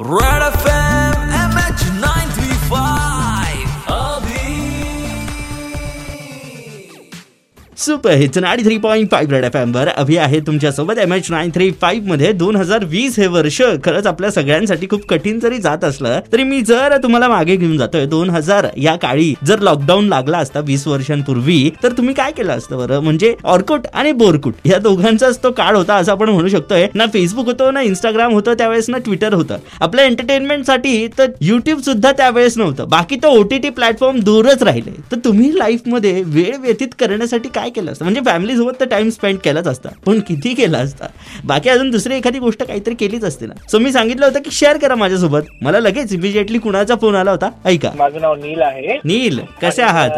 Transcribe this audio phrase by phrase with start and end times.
[0.00, 0.67] Right off
[7.78, 11.50] super hits ninety three point five red F एमवर Abhi आहे तुमच्यासोबत M H nine
[11.54, 13.60] three फाईव्हमध्ये दोन हजार वीस हे वर्ष.
[13.84, 18.06] खरंच आपल्या सगळ्यांसाठी खूप कठीण जरी जात असलं तरी मी जर तुम्हाला मागे घेऊन जातोय
[18.06, 22.78] दोन हजार या काळी जर लॉकडाऊन लागला असता वीस वर्षांपूर्वी तर तुम्ही काय केलं असतं
[22.78, 23.00] बरं?
[23.00, 26.86] म्हणजे ऑर्कुट आणि बोरकुट या दोघांचाच तो काळ होता असं आपण म्हणू शकतोय.
[26.94, 29.58] ना फेसबुक होतो ना इंस्टाग्राम होतं त्यावेळेस ना ट्विटर होतं.
[29.80, 32.88] आपल्या एंटरटेनमेंटसाठी तर युट्यूब सुद्धा त्यावेळेस नव्हतं.
[32.88, 34.96] बाकी तर ओटीटी प्लॅटफॉर्म दूरच राहिले.
[35.12, 38.04] तर तुम्ही लाईफमध्ये वेळ व्यतीत करण्यासाठी काय केलं असतं?
[38.04, 39.88] म्हणजे फॅमिली सोबत तर टाइम स्पेंड केलाच असता.
[40.06, 41.06] पण किती केला असता?
[41.44, 43.54] बाकी अजून दुसरी एखादी गोष्ट काहीतरी केलीच असते ना.
[43.70, 45.50] सो मी सांगितलं होतं की शेअर करा माझ्यासोबत.
[45.62, 47.50] मला लगेच इमिजिएटली कुणाचा फोन आला होता?
[47.64, 47.90] ऐका.
[47.96, 48.96] माझं नाव नील आहे.
[49.04, 50.10] नील कसे आहात?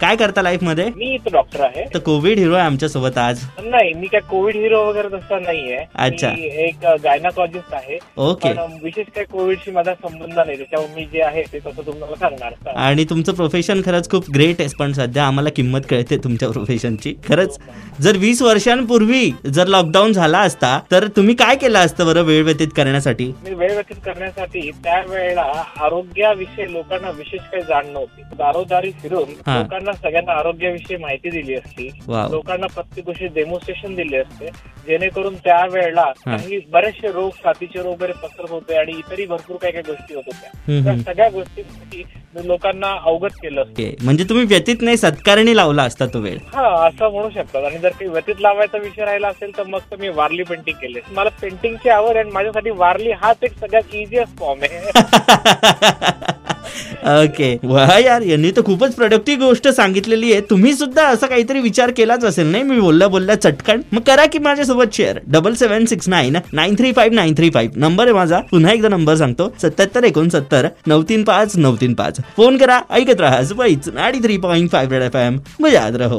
[0.00, 0.88] काय करता लाईफमध्ये?
[0.96, 1.84] मी डॉक्टर आहे.
[1.94, 3.44] तर कोविड हिरो आहे आमच्यासोबत आज.
[3.64, 5.84] नाही मी काय कोविड हिरो वगैरे तसं नाहीये.
[5.94, 6.28] अच्छा.
[6.64, 7.98] एक गायनाकॉलॉजिस्ट आहे.
[8.16, 10.56] ओके विशेष काही कोविडशी माझा संबंध नाही.
[10.56, 12.76] त्याच्यामुळे मी जे आहे ते तसं तुम्हाला सांगणार.
[12.76, 14.68] आणि तुमचं प्रोफेशन खरंच खूप ग्रेट आहे.
[14.78, 17.58] पण सध्या आम्हाला किंमत कळते तुमच्या प्रोफेशनची खरंच
[18.00, 22.68] जर वीस वर्षांपूर्वी जर लॉकडाऊन झाला असता तर तुम्ही काय केलं असतं बरं वेळ व्यतीत
[22.76, 25.42] करण्यासाठी वेळ व्यतीत करण्यासाठी त्यावेळेला
[25.80, 29.28] आरोग्याविषयी लोकांना विशेष काही जाण नव्हती दारोदारी फिरून.
[29.48, 31.88] लोकांना सगळ्यांना आरोग्याविषयी माहिती दिली असती.
[32.08, 34.46] लोकांना प्रत्येक गोष्टी डेमॉन्स्ट्रेशन दिले असते
[34.86, 36.04] जेणेकरून त्यावेळेला.
[36.24, 40.22] काही बरेचसे रोग साथीचे रोग वगैरे पसरत होते आणि इतरही भरपूर काही काही गोष्टी होत
[40.26, 40.96] होत्या त्या.
[41.02, 42.02] सगळ्या गोष्टींसाठी
[42.46, 43.62] लोकांना अवगत केलं
[44.02, 46.38] म्हणजे तुम्ही व्यतीत नाही सत्कारणी लावला असता तो वेळ.
[46.54, 47.64] हा असं म्हणू शकतात.
[47.64, 51.00] आणि जर काही व्यतीत लावायचा विषय राहिला असेल तर मग तर मी वारली पेंटिंग केले.
[51.10, 54.90] मला पेंटिंगची आवड आहे आणि माझ्यासाठी वारली हाच एक सगळ्यात इझिएस्ट फॉर्म आहे.
[57.06, 57.54] ओके.
[57.62, 60.40] वा यार यांनी तर खूपच प्रोडक्टिव्ह गोष्ट सांगितलेली आहे.
[60.50, 62.62] तुम्ही सुद्धा असा काहीतरी विचार केलाच असेल नाही?
[62.62, 63.80] मी बोलल्या बोलल्या चटकन.
[63.92, 67.80] मग करा की माझ्यासोबत share double seven six nine nine three five nine three five
[67.80, 68.40] number आहे माझा.
[68.50, 69.52] पुन्हा एकदा नंबर सांगतो.
[69.62, 72.20] सत्याहत्तर एकोणसत्तर नऊ तीन पाच नऊ तीन पाच.
[72.36, 73.40] फोन करा ऐकत राहा.
[73.94, 76.18] Ninety three point five red F M मजात रहो.